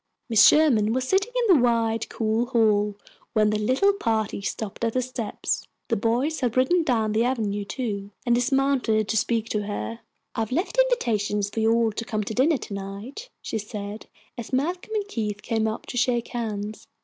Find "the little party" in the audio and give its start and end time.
3.51-4.41